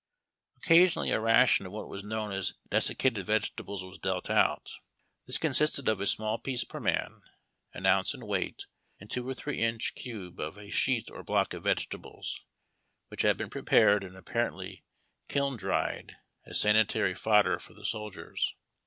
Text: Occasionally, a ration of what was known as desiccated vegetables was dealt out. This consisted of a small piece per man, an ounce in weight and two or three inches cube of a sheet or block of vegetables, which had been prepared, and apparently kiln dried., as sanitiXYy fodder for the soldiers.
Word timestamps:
Occasionally, 0.57 1.11
a 1.11 1.19
ration 1.19 1.67
of 1.67 1.71
what 1.73 1.87
was 1.87 2.03
known 2.03 2.31
as 2.31 2.55
desiccated 2.71 3.23
vegetables 3.27 3.85
was 3.85 3.99
dealt 3.99 4.31
out. 4.31 4.71
This 5.27 5.37
consisted 5.37 5.87
of 5.87 6.01
a 6.01 6.07
small 6.07 6.39
piece 6.39 6.63
per 6.63 6.79
man, 6.79 7.21
an 7.75 7.85
ounce 7.85 8.15
in 8.15 8.25
weight 8.25 8.65
and 8.99 9.11
two 9.11 9.29
or 9.29 9.35
three 9.35 9.59
inches 9.59 9.91
cube 9.91 10.39
of 10.39 10.57
a 10.57 10.71
sheet 10.71 11.11
or 11.11 11.21
block 11.23 11.53
of 11.53 11.65
vegetables, 11.65 12.41
which 13.09 13.21
had 13.21 13.37
been 13.37 13.51
prepared, 13.51 14.03
and 14.03 14.17
apparently 14.17 14.83
kiln 15.27 15.55
dried., 15.55 16.15
as 16.47 16.57
sanitiXYy 16.57 17.15
fodder 17.15 17.59
for 17.59 17.75
the 17.75 17.85
soldiers. 17.85 18.55